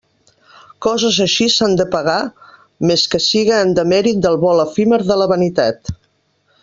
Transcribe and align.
Coses 0.85 1.17
així 1.25 1.45
s'han 1.55 1.75
de 1.81 1.85
pagar, 1.95 2.17
més 2.91 3.03
que 3.13 3.21
siga 3.27 3.61
en 3.67 3.75
demèrit 3.81 4.25
del 4.27 4.39
vol 4.47 4.63
efímer 4.65 5.01
de 5.13 5.19
la 5.23 5.29
vanitat. 5.35 5.95